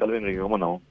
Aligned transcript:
tal, 0.00 0.14
Enrique? 0.14 0.40
¿Cómo 0.40 0.58
no? 0.58 0.82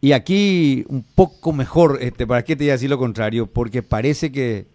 Y 0.00 0.12
aquí 0.12 0.84
un 0.88 1.04
poco 1.14 1.52
mejor, 1.52 1.98
este, 2.00 2.26
¿para 2.26 2.42
qué 2.42 2.56
te 2.56 2.64
voy 2.64 2.70
a 2.70 2.72
decir 2.72 2.90
lo 2.90 2.98
contrario? 2.98 3.46
Porque 3.46 3.82
parece 3.82 4.32
que 4.32 4.66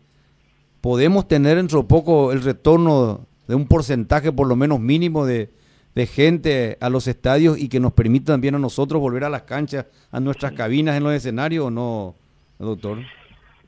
podemos 0.79 1.27
tener 1.27 1.57
dentro 1.57 1.81
de 1.81 1.87
poco 1.87 2.31
el 2.31 2.41
retorno 2.41 3.27
de 3.47 3.55
un 3.55 3.67
porcentaje 3.67 4.31
por 4.31 4.47
lo 4.47 4.55
menos 4.55 4.79
mínimo 4.79 5.25
de, 5.25 5.49
gente 6.13 6.77
a 6.79 6.89
los 6.89 7.07
estadios 7.07 7.57
y 7.57 7.69
que 7.69 7.79
nos 7.79 7.91
permita 7.91 8.31
también 8.31 8.53
a 8.53 8.59
nosotros 8.59 9.01
volver 9.01 9.23
a 9.23 9.29
las 9.29 9.41
canchas, 9.41 9.87
a 10.11 10.19
nuestras 10.19 10.51
cabinas 10.51 10.95
en 10.95 11.03
los 11.03 11.11
escenarios 11.11 11.65
o 11.65 11.71
no, 11.71 12.13
doctor? 12.59 12.99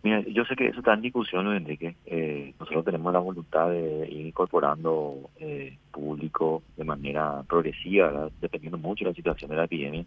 Mira, 0.01 0.21
yo 0.21 0.45
sé 0.45 0.55
que 0.55 0.67
eso 0.67 0.79
está 0.79 0.93
en 0.93 1.01
discusión, 1.01 1.53
Enrique. 1.53 1.95
Eh, 2.05 2.53
nosotros 2.57 2.85
tenemos 2.85 3.11
la 3.11 3.19
voluntad 3.19 3.69
de 3.69 4.07
ir 4.09 4.27
incorporando 4.27 5.29
eh, 5.39 5.77
público 5.91 6.63
de 6.77 6.85
manera 6.85 7.43
progresiva, 7.47 8.29
dependiendo 8.39 8.77
mucho 8.77 9.03
de 9.03 9.11
la 9.11 9.15
situación 9.15 9.51
de 9.51 9.57
la 9.57 9.65
epidemia. 9.65 10.05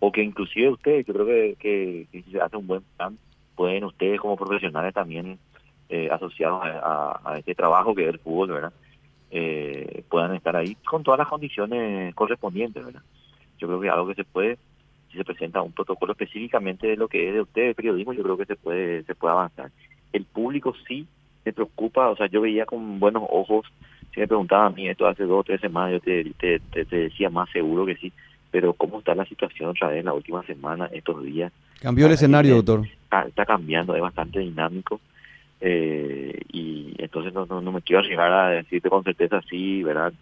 O 0.00 0.12
que 0.12 0.22
inclusive 0.22 0.68
ustedes, 0.68 1.06
yo 1.06 1.14
creo 1.14 1.26
que, 1.26 1.56
que, 1.58 2.06
si 2.12 2.30
se 2.30 2.40
hace 2.40 2.56
un 2.56 2.66
buen 2.66 2.82
plan, 2.96 3.18
pueden 3.56 3.84
ustedes 3.84 4.20
como 4.20 4.36
profesionales 4.36 4.92
también 4.92 5.38
eh, 5.88 6.10
asociados 6.10 6.60
a, 6.62 7.34
este 7.38 7.54
trabajo 7.54 7.94
que 7.94 8.02
es 8.02 8.08
el 8.10 8.18
fútbol, 8.18 8.52
¿verdad? 8.52 8.72
Eh, 9.30 10.04
puedan 10.10 10.34
estar 10.34 10.54
ahí 10.54 10.74
con 10.86 11.02
todas 11.02 11.18
las 11.18 11.28
condiciones 11.28 12.14
correspondientes, 12.14 12.84
¿verdad? 12.84 13.02
Yo 13.58 13.66
creo 13.66 13.80
que 13.80 13.88
algo 13.88 14.06
que 14.06 14.14
se 14.14 14.24
puede, 14.24 14.58
si 15.10 15.18
se 15.18 15.24
presenta 15.24 15.62
un 15.62 15.72
protocolo 15.72 16.12
específicamente 16.12 16.86
de 16.86 16.96
lo 16.96 17.08
que 17.08 17.28
es 17.28 17.34
de 17.34 17.40
ustedes, 17.40 17.76
periodismo, 17.76 18.12
yo 18.12 18.22
creo 18.22 18.36
que 18.36 18.46
se 18.46 18.56
puede, 18.56 19.02
se 19.04 19.14
puede 19.14 19.32
avanzar. 19.32 19.70
El 20.12 20.24
público 20.24 20.74
sí 20.86 21.06
se 21.44 21.52
preocupa, 21.52 22.08
o 22.08 22.16
sea, 22.16 22.26
yo 22.26 22.40
veía 22.40 22.66
con 22.66 22.98
buenos 23.00 23.24
ojos, 23.30 23.66
si 24.12 24.20
me 24.20 24.28
preguntaban 24.28 24.72
a 24.72 24.76
mí 24.76 24.88
esto 24.88 25.06
hace 25.06 25.24
dos 25.24 25.40
o 25.40 25.44
tres 25.44 25.60
semanas, 25.60 25.92
yo 25.92 26.00
te, 26.00 26.24
te, 26.38 26.60
te, 26.84 26.96
decía 26.96 27.30
más 27.30 27.48
seguro 27.50 27.86
que 27.86 27.96
sí, 27.96 28.12
pero 28.50 28.72
cómo 28.72 28.98
está 28.98 29.14
la 29.14 29.24
situación 29.24 29.70
otra 29.70 29.88
vez 29.88 30.00
en 30.00 30.06
la 30.06 30.14
última 30.14 30.42
semana, 30.44 30.88
estos 30.92 31.22
días. 31.22 31.52
Cambió 31.80 32.06
el 32.06 32.12
escenario, 32.12 32.56
doctor. 32.56 32.86
está, 33.28 33.46
cambiando, 33.46 33.94
es 33.94 34.02
bastante 34.02 34.40
dinámico. 34.40 35.00
Eh, 35.60 36.40
y 36.52 36.94
entonces 36.98 37.32
no, 37.34 37.44
no, 37.46 37.72
me 37.72 37.82
quiero 37.82 38.02
llegar 38.02 38.32
a 38.32 38.48
decirte 38.50 38.88
con 38.88 39.02
certeza 39.02 39.42
sí, 39.50 39.82
¿verdad? 39.82 40.12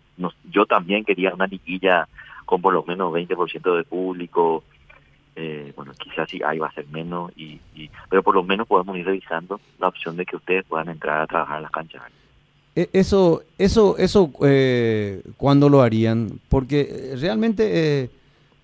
yo 0.51 0.65
también 0.65 1.05
quería 1.05 1.35
una 1.35 1.47
liguilla 1.47 2.09
con 2.47 2.63
por 2.63 2.73
lo 2.73 2.85
menos 2.85 3.13
20% 3.13 3.77
de 3.77 3.85
público, 3.85 4.65
eh, 5.37 5.73
bueno, 5.77 5.93
quizás 5.99 6.29
sí 6.29 6.41
ahí 6.45 6.59
va 6.59 6.69
a 6.69 6.73
ser 6.73 6.87
menos, 6.89 7.31
y, 7.37 7.61
pero 8.11 8.23
por 8.23 8.35
lo 8.35 8.43
menos 8.43 8.67
podemos 8.67 8.97
ir 8.97 9.07
revisando 9.07 9.61
la 9.79 9.89
opción 9.89 10.17
de 10.17 10.27
que 10.27 10.37
ustedes 10.37 10.65
puedan 10.65 10.89
entrar 10.89 11.21
a 11.21 11.27
trabajar 11.27 11.59
en 11.59 11.63
las 11.63 11.71
canchas. 11.71 12.03
E, 12.75 12.91
eso, 12.93 13.43
eso, 13.57 13.97
eso, 13.99 14.33
eh, 14.43 15.23
¿cuándo 15.37 15.69
lo 15.69 15.83
harían? 15.83 16.41
Porque 16.49 17.15
realmente 17.21 18.11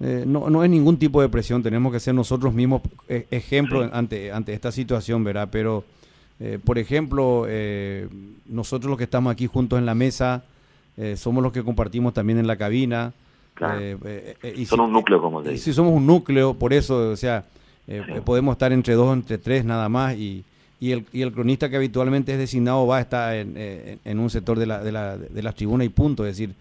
eh, 0.01 0.25
no, 0.27 0.51
no 0.51 0.65
es 0.65 0.71
ningún 0.71 0.99
tipo 0.99 1.23
de 1.23 1.29
presión, 1.29 1.63
tenemos 1.63 1.93
que 1.93 2.01
ser 2.01 2.15
nosotros 2.15 2.53
mismos 2.53 2.83
ejemplo 3.09 3.89
ante, 3.93 4.33
ante 4.33 4.53
esta 4.53 4.73
situación, 4.73 5.23
¿verdad? 5.23 5.49
Pero 5.53 5.85
eh, 6.45 6.59
por 6.59 6.77
ejemplo, 6.77 7.45
eh, 7.47 8.09
nosotros 8.47 8.91
los 8.91 8.99
que 8.99 9.05
estamos 9.05 9.33
aquí 9.33 9.47
juntos 9.47 9.79
en 9.79 9.87
la 9.87 9.95
mesa, 9.95 10.43
eh, 10.97 11.17
somos 11.17 11.41
los 11.41 11.53
que 11.53 11.63
compartimos 11.63 12.15
también 12.15 12.37
en 12.41 12.49
la 12.49 12.57
cabina. 12.57 13.13
Y 14.57 14.67
Son 14.67 14.81
un 14.81 14.93
núcleo, 14.93 15.21
como 15.21 15.43
te 15.43 15.57
Sí, 15.57 15.73
somos 15.73 15.95
un 15.95 16.07
núcleo, 16.07 16.55
por 16.55 16.73
eso, 16.73 17.11
o 17.11 17.17
sea, 17.17 17.45
podemos 18.25 18.55
estar 18.55 18.73
entre 18.73 18.95
dos, 18.95 19.13
entre 19.13 19.39
tres 19.39 19.65
nada 19.65 19.89
más 19.89 20.17
y, 20.17 20.45
y, 20.81 20.93
el, 20.93 21.05
y 21.13 21.23
el 21.23 21.33
cronista 21.33 21.69
que 21.69 21.77
habitualmente 21.77 22.33
es 22.33 22.39
designado 22.39 22.87
va 22.87 22.99
a 22.99 23.01
estar 23.01 23.35
en, 23.35 23.99
en 24.05 24.19
un 24.19 24.31
sector 24.31 24.59
de 24.59 24.67
la, 24.67 24.83
de, 24.83 24.93
la, 24.93 25.17
de 25.17 25.43
la 25.43 25.53
tribuna 25.53 25.85
y 25.85 25.89
punto. 25.89 26.27
Es 26.27 26.37
decir, 26.37 26.55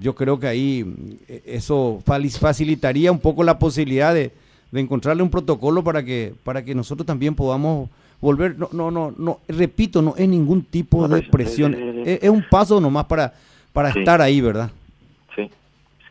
yo 0.00 0.14
creo 0.14 0.40
que 0.40 0.46
ahí 0.46 1.18
eso 1.44 2.02
facilitaría 2.04 3.12
un 3.12 3.18
poco 3.18 3.44
la 3.44 3.58
posibilidad 3.58 4.14
de, 4.14 4.32
de 4.70 4.80
encontrarle 4.80 5.22
un 5.22 5.30
protocolo 5.30 5.82
para 5.82 6.04
que, 6.04 6.34
para 6.44 6.64
que 6.64 6.74
nosotros 6.74 7.06
también 7.06 7.34
podamos 7.34 7.88
volver, 8.20 8.58
no, 8.58 8.68
no, 8.72 8.90
no, 8.90 9.14
no, 9.16 9.40
repito, 9.48 10.02
no 10.02 10.14
es 10.16 10.28
ningún 10.28 10.62
tipo 10.62 11.06
de 11.06 11.22
presión, 11.22 11.74
es, 12.04 12.28
un 12.28 12.44
paso 12.50 12.80
nomás 12.80 13.06
para, 13.06 13.32
para 13.72 13.90
estar 13.90 14.20
ahí, 14.20 14.40
¿verdad? 14.40 14.70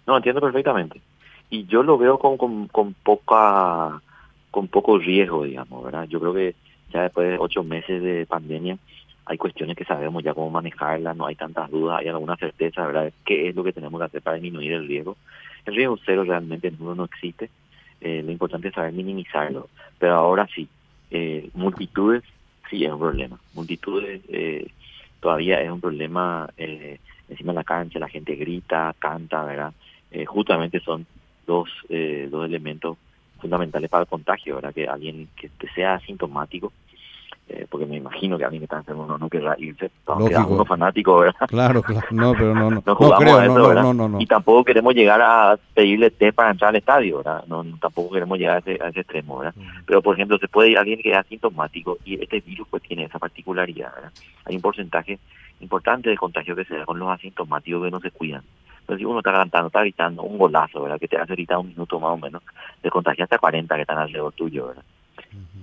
No, 0.07 0.17
entiendo 0.17 0.41
perfectamente. 0.41 1.01
Y 1.49 1.65
yo 1.65 1.83
lo 1.83 1.97
veo 1.97 2.17
con, 2.17 2.37
con, 2.37 2.67
con 2.67 2.93
poca, 2.93 4.01
con 4.49 4.67
poco 4.67 4.97
riesgo, 4.97 5.43
digamos, 5.43 5.83
¿verdad? 5.83 6.07
Yo 6.07 6.19
creo 6.19 6.33
que 6.33 6.55
ya 6.91 7.03
después 7.03 7.29
de 7.29 7.37
ocho 7.37 7.63
meses 7.63 8.01
de 8.01 8.25
pandemia 8.25 8.77
hay 9.25 9.37
cuestiones 9.37 9.75
que 9.75 9.83
sabemos 9.83 10.23
ya 10.23 10.33
cómo 10.33 10.49
manejarlas, 10.49 11.15
no 11.15 11.25
hay 11.25 11.35
tantas 11.35 11.69
dudas, 11.69 11.99
hay 11.99 12.07
alguna 12.07 12.37
certeza, 12.37 12.87
¿verdad? 12.87 13.11
¿Qué 13.25 13.49
es 13.49 13.55
lo 13.55 13.63
que 13.63 13.73
tenemos 13.73 13.99
que 13.99 14.05
hacer 14.05 14.21
para 14.21 14.35
disminuir 14.35 14.71
el 14.71 14.87
riesgo? 14.87 15.17
El 15.65 15.75
riesgo 15.75 15.99
cero 16.05 16.23
realmente 16.23 16.69
en 16.69 16.77
uno 16.79 16.95
no 16.95 17.03
existe, 17.03 17.49
eh, 17.99 18.21
lo 18.23 18.31
importante 18.31 18.69
es 18.69 18.73
saber 18.73 18.93
minimizarlo, 18.93 19.67
pero 19.99 20.15
ahora 20.15 20.47
sí, 20.55 20.69
eh, 21.11 21.49
multitudes 21.53 22.23
sí 22.69 22.85
es 22.85 22.91
un 22.91 22.99
problema. 22.99 23.37
Multitudes 23.53 24.21
eh, 24.29 24.67
todavía 25.19 25.61
es 25.61 25.69
un 25.69 25.81
problema 25.81 26.49
eh, 26.57 26.99
encima 27.27 27.51
de 27.51 27.57
la 27.57 27.63
cancha, 27.65 27.99
la 27.99 28.07
gente 28.07 28.35
grita, 28.35 28.95
canta, 28.97 29.43
¿verdad? 29.43 29.73
Eh, 30.11 30.25
justamente 30.25 30.79
son 30.79 31.05
dos, 31.45 31.69
dos 32.29 32.45
elementos 32.45 32.97
fundamentales 33.39 33.89
para 33.89 34.03
el 34.03 34.09
contagio, 34.09 34.55
¿verdad? 34.55 34.73
Que 34.73 34.87
alguien 34.87 35.29
que 35.35 35.49
sea 35.75 35.95
asintomático 35.95 36.71
eh, 37.49 37.65
porque 37.69 37.85
me 37.85 37.95
imagino 37.95 38.37
que 38.37 38.43
alguien 38.43 38.59
que 38.59 38.65
está 38.65 38.75
enfermo 38.75 39.05
no, 39.05 39.17
no 39.17 39.29
querrá 39.29 39.55
irse, 39.57 39.89
queda 40.27 40.45
uno 40.45 40.65
fanático, 40.65 41.19
¿verdad? 41.19 41.47
Claro, 41.47 41.81
claro, 41.81 42.05
no, 42.11 42.33
pero 42.33 42.53
no, 42.53 42.69
no, 42.69 42.83
no, 42.85 42.95
creo, 42.95 43.41
eso, 43.41 43.73
no, 43.73 43.93
no, 43.93 44.09
no, 44.09 44.19
Y 44.19 44.25
tampoco 44.25 44.65
queremos 44.65 44.93
llegar 44.93 45.21
a 45.21 45.57
pedirle 45.73 46.11
té 46.11 46.33
para 46.33 46.51
entrar 46.51 46.71
al 46.71 46.75
estadio, 46.75 47.17
¿verdad? 47.17 47.45
No, 47.47 47.63
tampoco 47.79 48.11
queremos 48.11 48.37
llegar 48.37 48.57
a 48.57 48.59
ese, 48.59 48.83
a 48.83 48.89
ese 48.89 48.99
extremo, 48.99 49.37
¿verdad? 49.37 49.55
Pero, 49.85 50.01
por 50.01 50.15
ejemplo, 50.15 50.37
se 50.39 50.49
puede 50.49 50.71
ir 50.71 50.77
alguien 50.77 50.99
que 51.01 51.11
es 51.11 51.17
asintomático 51.17 51.97
y 52.03 52.21
este 52.21 52.41
virus 52.41 52.67
pues 52.69 52.83
tiene 52.83 53.05
esa 53.05 53.17
particularidad, 53.17 53.95
¿verdad? 53.95 54.11
Hay 54.43 54.55
un 54.57 54.61
porcentaje 54.61 55.17
importante 55.61 56.09
de 56.09 56.17
contagio 56.17 56.53
que 56.53 56.65
se 56.65 56.75
da 56.75 56.85
con 56.85 56.99
los 56.99 57.09
asintomáticos 57.09 57.81
que 57.81 57.91
no 57.91 58.01
se 58.01 58.11
cuidan. 58.11 58.43
Entonces, 58.87 58.99
si 59.01 59.05
uno 59.05 59.19
está 59.19 59.33
cantando, 59.33 59.67
está 59.67 59.81
gritando 59.81 60.23
un 60.23 60.37
golazo, 60.37 60.81
¿verdad? 60.81 60.97
Que 60.97 61.09
te 61.09 61.17
hace 61.17 61.33
gritar 61.33 61.57
un 61.57 61.67
minuto 61.67 61.99
más 61.99 62.11
o 62.11 62.17
menos, 62.17 62.41
te 62.81 62.89
contagia 62.89 63.25
hasta 63.25 63.37
40 63.37 63.75
que 63.75 63.81
están 63.81 63.97
alrededor 63.97 64.31
tuyo, 64.31 64.67
¿verdad? 64.67 64.83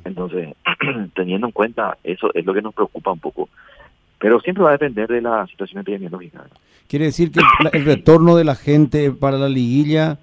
Entonces, 0.05 0.55
teniendo 1.15 1.47
en 1.47 1.53
cuenta 1.53 1.97
eso 2.05 2.31
es 2.35 2.45
lo 2.45 2.53
que 2.53 2.61
nos 2.61 2.75
preocupa 2.75 3.13
un 3.13 3.21
poco. 3.21 3.49
Pero 4.19 4.41
siempre 4.41 4.63
va 4.63 4.69
a 4.69 4.73
depender 4.73 5.09
de 5.09 5.23
la 5.23 5.47
situación 5.47 5.81
epidemiológica. 5.81 6.45
Quiere 6.87 7.07
decir 7.07 7.33
que 7.33 7.41
el, 7.73 7.87
retorno 7.87 8.37
de 8.37 8.45
la 8.45 8.57
gente 8.57 9.11
para 9.11 9.39
la 9.39 9.49
liguilla 9.49 10.19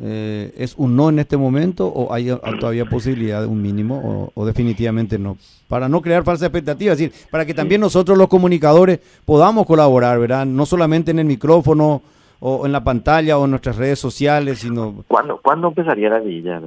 eh, 0.00 0.52
es 0.56 0.74
un 0.76 0.94
no 0.94 1.08
en 1.08 1.18
este 1.18 1.36
momento 1.36 1.86
o 1.86 2.12
hay 2.12 2.30
todavía 2.60 2.84
posibilidad 2.84 3.40
de 3.40 3.48
un 3.48 3.60
mínimo 3.60 4.30
o, 4.34 4.46
definitivamente 4.46 5.18
no. 5.18 5.36
Para 5.66 5.88
no 5.88 6.00
crear 6.00 6.22
falsas 6.24 6.46
expectativas, 6.46 6.92
es 6.92 7.10
decir, 7.10 7.28
para 7.30 7.44
que 7.44 7.52
también 7.52 7.80
nosotros 7.80 8.16
los 8.16 8.28
comunicadores 8.28 9.00
podamos 9.24 9.66
colaborar, 9.66 10.18
¿verdad? 10.18 10.46
No 10.46 10.66
solamente 10.66 11.10
en 11.10 11.18
el 11.18 11.24
micrófono 11.26 12.00
o 12.40 12.64
en 12.64 12.72
la 12.72 12.84
pantalla 12.84 13.38
o 13.38 13.44
en 13.44 13.50
nuestras 13.50 13.76
redes 13.76 13.98
sociales, 13.98 14.60
sino... 14.60 15.04
¿Cuándo, 15.08 15.40
¿cuándo 15.42 15.68
empezaría 15.68 16.08
la 16.08 16.20
liguilla? 16.20 16.60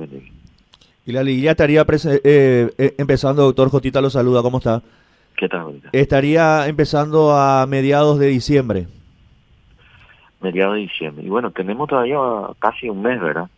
Y 1.06 1.12
la 1.14 1.24
liguilla 1.24 1.52
estaría 1.52 1.86
eh, 1.88 2.70
eh, 2.78 2.96
empezando, 2.98 3.44
doctor 3.44 3.70
Jotita 3.70 4.02
lo 4.02 4.10
saluda, 4.10 4.42
¿cómo 4.42 4.58
está? 4.58 4.82
¿Qué 5.38 5.48
tal, 5.48 5.64
Jotita? 5.64 5.90
Estaría 5.94 6.68
empezando 6.68 7.32
a 7.32 7.66
mediados 7.66 8.20
de 8.20 8.28
diciembre. 8.28 8.88
Mediados 10.42 10.76
de 10.76 10.82
diciembre. 10.82 11.26
Y 11.26 11.30
bueno, 11.30 11.52
tenemos 11.52 11.88
todavía 11.88 12.18
casi 12.60 12.90
un 12.90 13.02
mes, 13.02 13.20
¿verdad? 13.22 13.50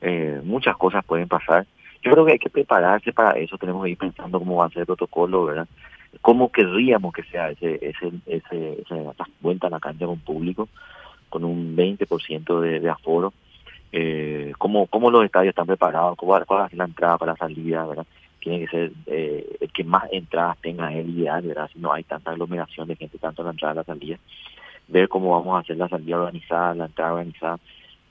Eh, 0.00 0.40
muchas 0.44 0.76
cosas 0.76 1.04
pueden 1.04 1.28
pasar. 1.28 1.66
Yo 2.02 2.12
creo 2.12 2.24
que 2.24 2.32
hay 2.32 2.38
que 2.38 2.50
prepararse 2.50 3.12
para 3.12 3.32
eso, 3.38 3.58
tenemos 3.58 3.84
que 3.84 3.90
ir 3.90 3.98
pensando 3.98 4.38
cómo 4.38 4.56
va 4.56 4.66
a 4.66 4.70
ser 4.70 4.80
el 4.80 4.86
protocolo, 4.86 5.46
¿verdad? 5.46 5.66
Cómo 6.20 6.52
querríamos 6.52 7.12
que 7.12 7.22
sea 7.24 7.50
ese, 7.50 7.78
ese, 7.82 8.12
ese, 8.26 8.82
esa 8.82 9.14
vuelta 9.40 9.66
a 9.66 9.70
la 9.70 9.80
cancha 9.80 10.06
con 10.06 10.20
público, 10.20 10.68
con 11.28 11.44
un 11.44 11.76
20% 11.76 12.60
de, 12.60 12.80
de 12.80 12.88
aforo 12.88 13.32
eh, 13.92 14.52
cómo, 14.58 14.86
cómo 14.88 15.10
los 15.10 15.24
estadios 15.24 15.52
están 15.52 15.66
preparados, 15.66 16.16
cuál, 16.18 16.44
cuál 16.44 16.66
es 16.66 16.76
la 16.76 16.84
entrada 16.84 17.18
para 17.18 17.32
la 17.32 17.38
salida, 17.38 17.86
¿verdad? 17.86 18.06
Tiene 18.40 18.60
que 18.60 18.68
ser 18.68 18.92
eh, 19.06 19.56
el 19.60 19.72
que 19.72 19.84
más 19.84 20.04
entradas 20.12 20.58
tenga 20.60 20.92
el 20.92 21.08
ideal, 21.08 21.42
¿verdad? 21.42 21.70
Si 21.72 21.78
no 21.78 21.92
hay 21.92 22.04
tanta 22.04 22.30
aglomeración 22.30 22.88
de 22.88 22.96
gente, 22.96 23.18
tanto 23.18 23.42
en 23.42 23.46
la 23.46 23.52
entrada 23.52 23.74
y 23.74 23.76
la 23.76 23.84
salida. 23.84 24.18
Ver 24.88 25.08
cómo 25.08 25.30
vamos 25.30 25.56
a 25.56 25.60
hacer 25.60 25.76
la 25.76 25.88
salida 25.88 26.18
organizada, 26.18 26.74
la 26.74 26.86
entrada 26.86 27.12
organizada. 27.12 27.58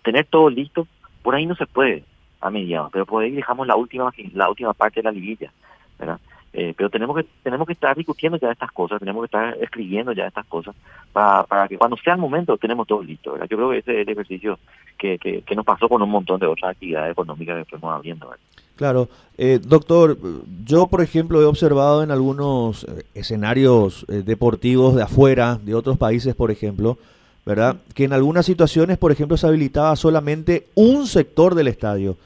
Tener 0.03 0.25
todo 0.25 0.49
listo, 0.49 0.87
por 1.21 1.35
ahí 1.35 1.45
no 1.45 1.55
se 1.55 1.65
puede 1.65 2.03
a 2.41 2.49
mediados, 2.49 2.89
pero 2.91 3.05
por 3.05 3.23
ahí 3.23 3.31
dejamos 3.31 3.65
la 3.65 3.75
última, 3.75 4.11
la 4.33 4.49
última 4.49 4.73
parte 4.73 4.99
de 4.99 5.03
la 5.03 5.11
liguilla, 5.11 5.51
¿verdad? 5.97 6.19
Eh, 6.57 6.73
pero 6.77 6.89
tenemos 6.89 7.17
que 7.17 7.25
tenemos 7.43 7.67
que 7.67 7.73
estar 7.73 7.97
discutiendo 7.97 8.37
ya 8.37 8.49
estas 8.49 8.71
cosas, 8.71 8.99
tenemos 8.99 9.23
que 9.23 9.25
estar 9.25 9.57
escribiendo 9.61 10.13
ya 10.13 10.27
estas 10.27 10.45
cosas 10.45 10.73
para, 11.11 11.43
para 11.43 11.67
que 11.67 11.77
cuando 11.77 11.97
sea 11.97 12.13
el 12.13 12.19
momento 12.19 12.57
tenemos 12.57 12.87
todo 12.87 13.03
listo. 13.03 13.33
¿verdad? 13.33 13.47
Yo 13.49 13.57
creo 13.57 13.69
que 13.71 13.77
ese 13.79 14.01
es 14.01 14.07
el 14.07 14.13
ejercicio 14.13 14.57
que, 14.97 15.17
que, 15.17 15.41
que, 15.41 15.55
nos 15.55 15.65
pasó 15.65 15.89
con 15.89 16.01
un 16.01 16.09
montón 16.09 16.39
de 16.39 16.47
otras 16.47 16.71
actividades 16.71 17.11
económicas 17.11 17.57
que 17.57 17.71
fuimos 17.71 17.93
abriendo. 17.93 18.33
Claro, 18.75 19.09
eh, 19.37 19.59
doctor, 19.65 20.17
yo 20.65 20.87
por 20.87 21.01
ejemplo 21.01 21.41
he 21.41 21.45
observado 21.45 22.03
en 22.03 22.11
algunos 22.11 22.83
eh, 22.83 23.03
escenarios 23.13 24.05
deportivos 24.07 24.95
de 24.95 25.03
afuera, 25.03 25.59
de 25.63 25.75
otros 25.75 25.97
países 25.97 26.35
por 26.35 26.51
ejemplo, 26.51 26.97
¿verdad? 27.45 27.77
Que 27.93 28.05
en 28.05 28.13
algunas 28.13 28.45
situaciones, 28.45 28.97
por 28.97 29.11
ejemplo, 29.11 29.37
se 29.37 29.47
habilitaba 29.47 29.95
solamente 29.95 30.67
un 30.75 31.07
sector 31.07 31.55
del 31.55 31.67
estadio. 31.67 32.17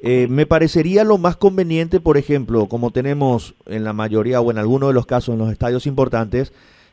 Eh, 0.00 0.28
me 0.30 0.46
parecería 0.46 1.02
lo 1.02 1.18
más 1.18 1.36
conveniente, 1.36 1.98
por 1.98 2.16
ejemplo, 2.16 2.66
como 2.66 2.92
tenemos 2.92 3.54
en 3.66 3.82
la 3.82 3.92
mayoría 3.92 4.40
o 4.40 4.50
en 4.50 4.58
algunos 4.58 4.90
de 4.90 4.94
los 4.94 5.06
casos 5.06 5.32
en 5.32 5.40
los 5.40 5.50
estadios 5.50 5.86
importantes, 5.86 6.52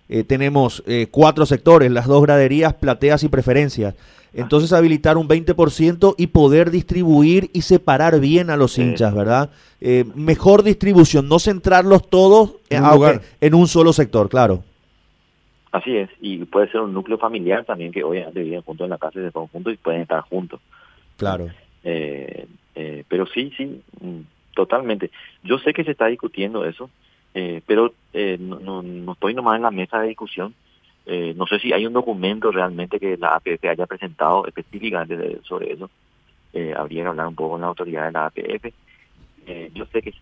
eh, 0.09 0.23
tenemos 0.23 0.83
eh, 0.87 1.07
cuatro 1.11 1.45
sectores, 1.45 1.91
las 1.91 2.07
dos 2.07 2.23
graderías, 2.23 2.73
plateas 2.73 3.23
y 3.23 3.27
preferencias. 3.27 3.93
Entonces 4.35 4.73
habilitar 4.73 5.17
un 5.17 5.27
20% 5.27 6.15
y 6.17 6.27
poder 6.27 6.69
distribuir 6.69 7.49
y 7.53 7.61
separar 7.61 8.19
bien 8.19 8.49
a 8.49 8.57
los 8.57 8.77
hinchas, 8.77 9.13
¿verdad? 9.13 9.49
mejor 10.15 10.63
distribución, 10.63 11.29
no 11.29 11.39
centrarlos 11.39 12.09
todos 12.09 12.55
en 12.69 12.83
un, 12.83 13.21
en 13.39 13.53
un 13.53 13.67
solo 13.67 13.93
sector, 13.93 14.29
claro. 14.29 14.63
Así 15.71 15.95
es, 15.97 16.09
y 16.21 16.37
puede 16.45 16.71
ser 16.71 16.81
un 16.81 16.93
núcleo 16.93 17.17
familiar 17.17 17.65
también 17.65 17.91
que 17.91 18.03
hoy 18.03 18.23
viven 18.33 18.61
juntos 18.61 18.85
en 18.85 18.91
la 18.91 18.97
casa 18.97 19.19
y 19.19 19.23
se 19.23 19.31
juntos 19.31 19.73
y 19.73 19.77
pueden 19.77 20.01
estar 20.01 20.21
juntos. 20.21 20.61
Claro. 21.17 21.49
Eh, 21.83 22.47
eh, 22.75 23.03
pero 23.07 23.25
sí, 23.25 23.51
sí, 23.57 23.81
mm, 24.01 24.19
totalmente. 24.53 25.11
Yo 25.43 25.57
sé 25.59 25.73
que 25.73 25.83
se 25.83 25.91
está 25.91 26.07
discutiendo 26.07 26.65
eso, 26.65 26.89
eh, 27.33 27.61
pero 27.65 27.93
eh, 28.13 28.37
no, 28.39 28.81
no, 28.81 29.13
estoy 29.13 29.33
nomás 29.33 29.57
en 29.57 29.63
la 29.63 29.71
mesa 29.71 29.99
de 29.99 30.09
discusión. 30.09 30.53
No 31.07 31.45
sé 31.47 31.59
si 31.59 31.71
hay 31.71 31.85
un 31.85 31.93
documento 31.93 32.51
realmente 32.51 32.99
que 32.99 33.17
la 33.17 33.35
APF 33.35 33.63
haya 33.65 33.85
presentado 33.85 34.45
específicamente 34.47 35.39
sobre 35.43 35.73
eso. 35.73 35.89
habría 36.75 37.03
que 37.03 37.09
hablar 37.09 37.27
un 37.27 37.35
poco 37.35 37.51
con 37.51 37.61
la 37.61 37.67
autoridad 37.67 38.05
de 38.07 38.11
la 38.11 38.25
APF. 38.25 38.73
yo 39.73 39.85
sé 39.85 40.01
que 40.01 40.13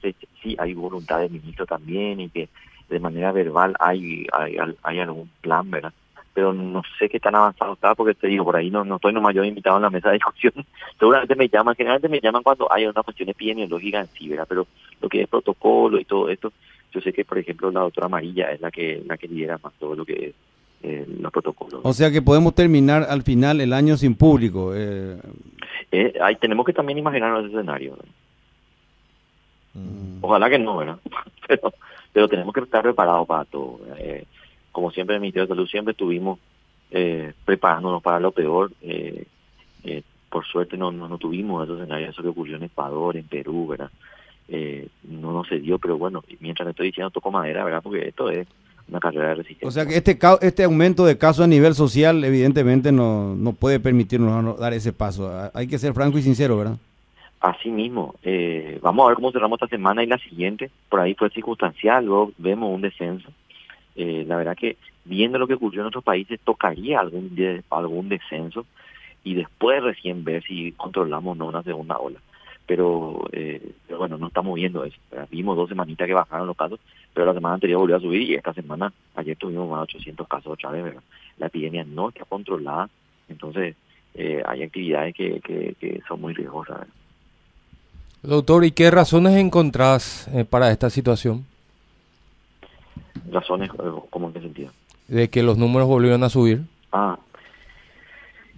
sí 0.41 0.55
hay 0.59 0.73
voluntad 0.73 1.19
del 1.19 1.31
ministro 1.31 1.65
también 1.65 2.19
y 2.19 2.29
que 2.29 2.49
de 2.89 2.99
manera 2.99 3.31
verbal 3.31 3.75
hay, 3.79 4.27
hay, 4.33 4.57
hay 4.83 4.99
algún 4.99 5.29
plan, 5.41 5.71
¿verdad? 5.71 5.93
pero 6.33 6.51
no 6.51 6.81
sé 6.97 7.09
qué 7.09 7.19
tan 7.19 7.35
avanzado 7.35 7.73
está 7.73 7.93
porque 7.93 8.15
te 8.15 8.27
digo, 8.27 8.43
por 8.43 8.55
ahí 8.55 8.71
no, 8.71 8.83
no 8.83 8.95
estoy 8.95 9.13
nomás 9.13 9.35
yo 9.35 9.43
invitado 9.43 9.77
en 9.77 9.83
la 9.83 9.89
mesa 9.89 10.09
de 10.09 10.15
discusión. 10.15 10.53
Seguramente 10.99 11.35
me 11.35 11.47
llaman, 11.47 11.75
generalmente 11.75 12.09
me 12.09 12.19
llaman 12.19 12.43
cuando 12.43 12.71
hay 12.71 12.85
una 12.85 13.03
cuestión 13.03 13.29
epidemiológica 13.29 13.99
en 13.99 14.07
sí, 14.07 14.27
¿verdad? 14.27 14.47
Pero 14.49 14.67
lo 14.99 15.09
que 15.09 15.21
es 15.21 15.27
protocolo 15.27 15.99
y 15.99 16.05
todo 16.05 16.29
esto, 16.29 16.51
yo 16.91 17.01
sé 17.01 17.13
que, 17.13 17.23
por 17.23 17.37
ejemplo, 17.37 17.69
la 17.71 17.81
doctora 17.81 18.07
Amarilla 18.07 18.51
es 18.51 18.61
la 18.61 18.71
que 18.71 19.03
la 19.05 19.17
que 19.17 19.27
lidera 19.27 19.59
más 19.63 19.73
todo 19.73 19.95
lo 19.95 20.05
que 20.05 20.27
es 20.27 20.33
eh, 20.83 21.05
los 21.19 21.31
protocolos. 21.31 21.81
O 21.83 21.93
sea 21.93 22.11
que 22.11 22.21
podemos 22.21 22.53
terminar 22.53 23.07
al 23.09 23.23
final 23.23 23.61
el 23.61 23.73
año 23.73 23.97
sin 23.97 24.15
público. 24.15 24.73
Eh. 24.75 25.17
Eh, 25.91 26.13
ahí 26.21 26.35
tenemos 26.35 26.65
que 26.65 26.73
también 26.73 26.97
imaginar 26.97 27.39
ese 27.39 27.53
escenario. 27.53 27.97
Mm. 29.73 30.19
Ojalá 30.21 30.49
que 30.49 30.59
no, 30.59 30.77
¿verdad? 30.77 30.99
pero, 31.47 31.73
pero 32.11 32.27
tenemos 32.29 32.53
que 32.53 32.61
estar 32.61 32.81
preparados 32.81 33.27
para 33.27 33.45
todo. 33.45 33.79
Eh, 33.97 34.25
como 34.71 34.91
siempre 34.91 35.15
en 35.15 35.17
el 35.17 35.21
Ministerio 35.21 35.47
de 35.47 35.53
Salud 35.53 35.67
siempre 35.67 35.91
estuvimos 35.91 36.39
eh, 36.91 37.33
preparándonos 37.45 38.01
para 38.01 38.19
lo 38.19 38.31
peor. 38.31 38.71
Eh, 38.81 39.25
por 40.29 40.45
suerte 40.45 40.77
no, 40.77 40.91
no, 40.91 41.17
tuvimos 41.19 41.63
esos 41.63 41.77
escenarios, 41.77 42.09
eso 42.09 42.23
que 42.23 42.29
ocurrió 42.29 42.55
en 42.55 42.63
Ecuador, 42.63 43.15
en 43.15 43.27
Perú, 43.27 43.67
¿verdad? 43.67 43.91
no 45.03 45.31
nos 45.31 45.47
se 45.47 45.59
dio, 45.59 45.79
pero 45.79 45.97
bueno, 45.97 46.23
mientras 46.39 46.65
me 46.65 46.71
estoy 46.71 46.87
diciendo 46.87 47.11
toco 47.11 47.31
madera, 47.31 47.63
¿verdad? 47.63 47.81
Porque 47.83 48.07
esto 48.07 48.29
es 48.29 48.47
una 48.89 48.99
carrera 48.99 49.29
de 49.29 49.35
resistencia. 49.35 49.67
O 49.67 49.71
sea 49.71 49.85
que 49.85 49.97
este, 49.97 50.17
este 50.41 50.63
aumento 50.63 51.05
de 51.05 51.17
casos 51.17 51.45
a 51.45 51.47
nivel 51.47 51.73
social 51.75 52.23
evidentemente 52.23 52.91
no, 52.91 53.35
no 53.35 53.53
puede 53.53 53.79
permitirnos 53.79 54.59
dar 54.59 54.73
ese 54.73 54.93
paso. 54.93 55.31
Hay 55.53 55.67
que 55.67 55.79
ser 55.79 55.93
franco 55.93 56.17
y 56.17 56.21
sincero, 56.21 56.57
¿verdad? 56.57 56.77
Así 57.39 57.69
mismo, 57.69 58.15
vamos 58.81 59.03
a 59.03 59.07
ver 59.09 59.15
cómo 59.15 59.33
cerramos 59.33 59.61
esta 59.61 59.75
semana 59.75 60.01
y 60.01 60.07
la 60.07 60.17
siguiente. 60.17 60.71
Por 60.87 61.01
ahí 61.01 61.13
fue 61.13 61.29
circunstancial, 61.29 62.05
luego 62.05 62.31
vemos 62.37 62.73
un 62.73 62.79
descenso. 62.79 63.29
Eh, 63.95 64.23
la 64.27 64.37
verdad 64.37 64.55
que 64.55 64.77
viendo 65.05 65.37
lo 65.37 65.45
que 65.47 65.55
ocurrió 65.55 65.81
en 65.81 65.87
otros 65.87 66.03
países 66.03 66.39
tocaría 66.39 66.99
algún 66.99 67.35
algún 67.69 68.09
descenso 68.09 68.65
y 69.23 69.35
después 69.35 69.83
recién 69.83 70.23
ver 70.23 70.43
si 70.43 70.71
controlamos 70.73 71.37
no 71.37 71.47
una 71.47 71.63
segunda 71.63 71.97
ola. 71.97 72.19
Pero, 72.65 73.25
eh, 73.33 73.73
bueno, 73.97 74.17
no 74.17 74.27
estamos 74.27 74.55
viendo 74.55 74.85
eso. 74.85 74.97
Vimos 75.29 75.57
dos 75.57 75.69
semanitas 75.69 76.07
que 76.07 76.13
bajaron 76.13 76.47
los 76.47 76.55
casos, 76.55 76.79
pero 77.13 77.25
la 77.25 77.33
semana 77.33 77.55
anterior 77.55 77.79
volvió 77.79 77.97
a 77.97 77.99
subir 77.99 78.21
y 78.21 78.35
esta 78.35 78.53
semana, 78.53 78.93
ayer 79.15 79.35
tuvimos 79.35 79.69
más 79.69 79.79
de 79.79 79.83
800 79.83 80.27
casos 80.27 80.53
otra 80.53 80.71
vez. 80.71 80.95
La 81.37 81.47
epidemia 81.47 81.83
no 81.83 82.09
está 82.09 82.23
controlada, 82.25 82.89
entonces 83.27 83.75
eh, 84.13 84.41
hay 84.45 84.63
actividades 84.63 85.13
que, 85.13 85.41
que, 85.41 86.01
son 86.07 86.21
muy 86.21 86.33
riesgosas. 86.33 86.87
Doctor, 88.21 88.63
¿y 88.63 88.71
qué 88.71 88.89
razones 88.89 89.35
encontrás 89.35 90.29
para 90.49 90.71
esta 90.71 90.89
situación? 90.89 91.45
razones, 93.31 93.69
eh, 93.69 93.91
¿cómo 94.09 94.27
en 94.27 94.33
qué 94.33 94.41
sentido? 94.41 94.71
De 95.07 95.29
que 95.29 95.43
los 95.43 95.57
números 95.57 95.87
volvieron 95.87 96.23
a 96.23 96.29
subir. 96.29 96.61
Ah, 96.91 97.17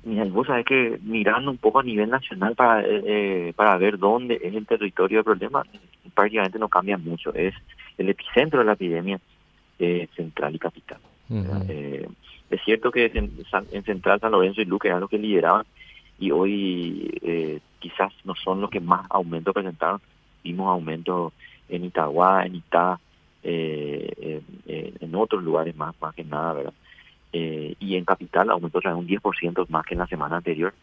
mira, 0.05 0.23
vos 0.25 0.47
sabés 0.47 0.65
que 0.65 0.99
mirando 1.03 1.51
un 1.51 1.57
poco 1.57 1.79
a 1.79 1.83
nivel 1.83 2.09
nacional 2.09 2.55
para, 2.55 2.81
eh, 2.81 3.03
eh, 3.05 3.53
para 3.55 3.77
ver 3.77 3.97
dónde 3.97 4.39
es 4.41 4.55
el 4.55 4.65
territorio 4.65 5.17
del 5.17 5.25
problema, 5.25 5.65
prácticamente 6.13 6.59
no 6.59 6.69
cambia 6.69 6.97
mucho. 6.97 7.33
Es 7.33 7.53
el 7.97 8.09
epicentro 8.09 8.59
de 8.59 8.65
la 8.65 8.73
epidemia 8.73 9.19
central 10.15 10.55
y 10.55 10.59
capital. 10.59 10.99
es 12.49 12.61
cierto 12.63 12.91
que 12.91 13.11
en, 13.13 13.83
Central, 13.83 14.21
San 14.21 14.31
Lorenzo 14.31 14.61
y 14.61 14.65
Luque 14.65 14.87
eran 14.87 15.01
los 15.01 15.09
que 15.09 15.17
lideraban 15.17 15.65
y 16.17 16.31
hoy 16.31 17.51
quizás 17.79 18.13
no 18.23 18.33
son 18.35 18.61
los 18.61 18.69
que 18.69 18.79
más 18.79 19.05
aumento 19.09 19.51
presentaron. 19.51 19.99
Vimos 20.43 20.69
aumento 20.69 21.33
en 21.67 21.83
Itagua, 21.83 22.45
en 22.45 22.55
Itá, 22.55 22.99
eh, 23.43 24.41
en 24.99 25.15
otros 25.15 25.43
lugares 25.43 25.75
más, 25.75 25.93
más 26.01 26.15
que 26.15 26.23
nada, 26.23 26.53
¿verdad? 26.53 26.73
Eh, 27.37 27.75
y 27.81 27.97
en 27.97 28.05
Capital 28.05 28.49
aumentó 28.49 28.79
ya 28.81 28.95
un 28.95 29.05
10% 29.05 29.67
más 29.67 29.85
que 29.85 29.93
en 29.93 29.99
la 29.99 30.07
semana 30.07 30.37
anterior. 30.37 30.73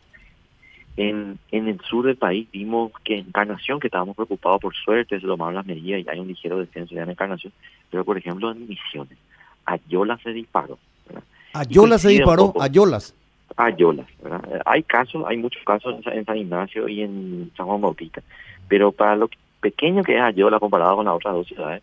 En, 0.98 1.38
en 1.50 1.66
el 1.66 1.80
sur 1.80 2.04
del 2.04 2.16
país 2.16 2.46
vimos 2.52 2.92
que 3.04 3.16
Encarnación, 3.16 3.80
que 3.80 3.86
estábamos 3.86 4.14
preocupados 4.14 4.60
por 4.60 4.74
suerte, 4.74 5.18
se 5.18 5.26
tomaron 5.26 5.54
las 5.54 5.64
medidas 5.64 6.02
y 6.04 6.10
hay 6.10 6.18
un 6.18 6.28
ligero 6.28 6.58
descenso 6.58 6.94
ya 6.94 7.04
en 7.04 7.10
Encarnación, 7.10 7.54
pero 7.90 8.04
por 8.04 8.18
ejemplo 8.18 8.52
en 8.52 8.68
Misiones, 8.68 9.16
Ayola 9.64 10.18
se 10.18 10.34
disparó. 10.34 10.78
¿verdad? 11.06 11.22
Ayola 11.54 11.96
se 11.96 12.10
disparó, 12.10 12.52
Ayolas. 12.60 13.14
Ayolas, 13.56 14.06
¿verdad? 14.22 14.60
Hay 14.66 14.82
casos, 14.82 15.24
hay 15.26 15.38
muchos 15.38 15.62
casos 15.64 16.04
en, 16.04 16.26
San 16.26 16.36
Ignacio 16.36 16.86
y 16.86 17.00
en 17.00 17.50
San 17.56 17.64
Juan 17.64 17.80
Bautista, 17.80 18.22
pero 18.68 18.92
para 18.92 19.16
lo 19.16 19.30
pequeño 19.62 20.02
que 20.02 20.16
es 20.16 20.22
Ayola 20.22 20.60
comparado 20.60 20.96
con 20.96 21.06
las 21.06 21.14
otras 21.14 21.32
dos 21.32 21.46
ciudades, 21.46 21.82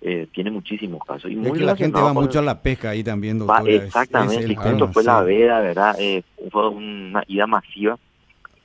eh, 0.00 0.28
tiene 0.32 0.50
muchísimos 0.50 1.02
casos. 1.04 1.30
Y 1.30 1.36
muy 1.36 1.58
la 1.58 1.76
gente 1.76 2.00
va 2.00 2.12
mucho 2.12 2.38
a 2.38 2.42
la 2.42 2.60
pesca 2.60 2.90
ahí 2.90 3.02
también, 3.02 3.38
doctor. 3.38 3.68
exactamente, 3.68 4.52
es, 4.52 4.92
fue 4.92 5.02
la 5.02 5.22
veda, 5.22 5.60
¿verdad? 5.60 5.96
Eh, 5.98 6.22
fue 6.50 6.68
una 6.68 7.22
ida 7.26 7.46
masiva. 7.46 7.98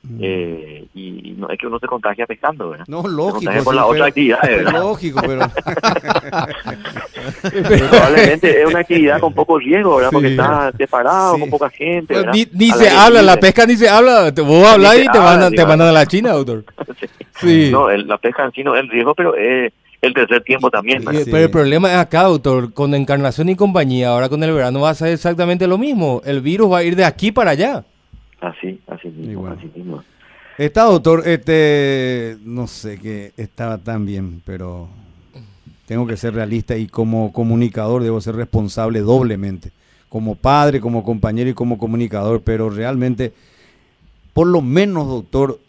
Mm. 0.04 0.18
Eh, 0.20 0.86
y 0.96 1.36
no 1.38 1.48
es 1.50 1.60
que 1.60 1.68
uno 1.68 1.78
se 1.78 1.86
contagia 1.86 2.26
pescando, 2.26 2.72
¿verdad? 2.72 2.86
No, 2.88 3.04
lógico. 3.04 3.52
por 3.64 3.76
la 3.76 3.86
otra 3.86 4.08
actividad, 4.08 4.42
¿verdad? 4.44 4.74
Lógico, 4.74 5.22
pero... 5.26 5.42
Probablemente 7.90 8.62
es 8.62 8.68
una 8.68 8.80
actividad 8.80 9.20
con 9.20 9.32
poco 9.34 9.60
riesgo, 9.60 9.98
¿verdad? 9.98 10.12
Porque 10.12 10.30
está 10.30 10.72
separado, 10.76 11.38
con 11.38 11.50
poca 11.52 11.70
gente. 11.70 12.16
¿verdad? 12.16 12.34
Ni, 12.34 12.72
se 12.72 12.90
habla, 12.90 13.22
la 13.22 13.38
pesca 13.38 13.68
ni 13.68 13.76
se 13.76 13.88
habla. 13.88 14.32
Vos 14.32 14.68
hablas 14.68 14.98
y 14.98 15.08
te, 15.08 15.20
mandan, 15.20 15.54
te 15.54 15.66
mandan 15.66 15.90
a 15.90 15.92
la 15.92 16.06
China, 16.08 16.34
doctor. 16.34 16.66
sí. 17.40 17.70
No, 17.72 17.88
la 17.90 18.18
pesca 18.18 18.46
en 18.46 18.52
sí 18.54 18.64
no 18.64 18.76
es 18.76 18.82
el 18.82 18.90
riesgo, 18.90 19.14
pero 19.14 19.36
es 19.36 19.72
el 20.02 20.14
tercer 20.14 20.44
tiempo 20.44 20.70
también. 20.70 21.04
Pero 21.06 21.38
el 21.38 21.52
problema 21.52 21.92
es 21.92 21.98
acá, 21.98 22.24
doctor, 22.24 22.74
con 22.74 22.94
Encarnación 22.96 23.50
y 23.50 23.56
compañía, 23.56 24.10
ahora 24.10 24.30
con 24.30 24.44
el 24.44 24.52
verano 24.52 24.82
va 24.82 24.90
a 24.90 24.96
ser 24.96 25.10
exactamente 25.10 25.68
lo 25.68 25.78
mismo. 25.78 26.22
El 26.26 26.42
virus 26.42 26.72
va 26.72 26.80
a 26.80 26.84
ir 26.84 26.96
de 26.96 27.06
aquí 27.06 27.32
para 27.32 27.52
allá. 27.52 27.86
Así, 28.40 28.80
así 28.88 29.10
mismo, 29.10 29.48
así 29.48 29.70
mismo. 29.76 30.04
Está, 30.58 30.84
doctor, 30.84 31.24
este, 31.26 32.38
no 32.44 32.68
sé 32.68 33.00
que 33.00 33.32
estaba 33.38 33.78
tan 33.78 34.06
bien, 34.06 34.42
pero 34.46 34.90
tengo 35.86 36.08
que 36.08 36.18
ser 36.18 36.34
realista 36.34 36.76
y 36.76 36.88
como 36.88 37.32
comunicador 37.32 38.04
debo 38.04 38.22
ser 38.22 38.36
responsable 38.36 39.00
doblemente. 39.00 39.72
Como 40.10 40.36
padre, 40.36 40.82
como 40.82 41.04
compañero 41.04 41.50
y 41.50 41.54
como 41.54 41.78
comunicador, 41.78 42.42
pero 42.42 42.70
realmente, 42.70 43.34
por 44.34 44.48
lo 44.48 44.62
menos, 44.62 45.08
doctor, 45.08 45.60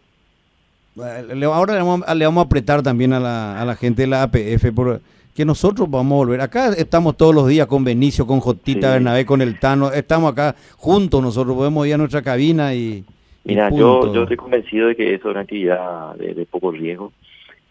ahora 0.96 1.75
le 1.75 2.25
vamos, 2.26 2.38
a 2.38 2.40
apretar 2.40 2.82
también 2.82 3.12
a 3.12 3.20
la, 3.20 3.61
a 3.61 3.64
la 3.64 3.76
gente 3.76 4.02
de 4.02 4.08
la 4.08 4.22
APF 4.22 4.72
por 4.75 5.00
que 5.34 5.44
nosotros 5.44 5.90
vamos 5.90 6.12
a 6.12 6.16
volver. 6.16 6.40
Acá 6.40 6.72
estamos 6.76 7.16
todos 7.16 7.34
los 7.34 7.49
días 7.49 7.66
con 7.66 7.84
Benicio, 7.84 8.26
con 8.26 8.40
Jotita 8.40 8.92
Bernabé, 8.92 9.25
con 9.25 9.40
el 9.40 9.58
Tano. 9.58 9.90
Estamos 9.90 10.32
acá 10.32 10.54
juntos 10.76 11.22
nosotros. 11.22 11.56
Podemos 11.56 11.87
ir 11.87 11.94
a 11.94 11.99
nuestra 11.99 12.22
cabina 12.22 12.75
y. 12.75 13.04
Mira, 13.44 13.70
yo, 13.70 14.12
yo 14.14 14.22
estoy 14.22 14.37
convencido 14.37 14.88
de 14.88 14.96
que 14.96 15.14
eso 15.14 15.28
es 15.28 15.32
una 15.32 15.40
actividad 15.40 16.14
de, 16.14 16.46
poco 16.46 16.70
riesgo. 16.70 17.12